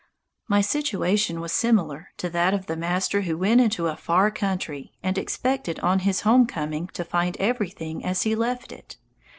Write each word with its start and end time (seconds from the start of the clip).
My 0.47 0.61
situation 0.61 1.39
was 1.41 1.51
similar 1.51 2.07
to 2.17 2.27
that 2.31 2.55
of 2.55 2.65
the 2.65 2.75
master 2.75 3.21
who 3.21 3.37
went 3.37 3.61
into 3.61 3.85
a 3.85 3.95
far 3.95 4.31
country 4.31 4.93
and 5.03 5.15
expected 5.15 5.79
on 5.81 5.99
his 5.99 6.21
home 6.21 6.47
coming 6.47 6.87
to 6.93 7.05
find 7.05 7.37
everything 7.37 8.03
as 8.03 8.23
he 8.23 8.33
left 8.33 8.71
it. 8.71 8.97